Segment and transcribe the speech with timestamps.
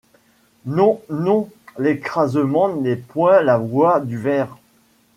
[0.65, 0.99] Non!
[1.11, 1.47] non!
[1.77, 4.57] l’écrasement n’est point la loi du ver.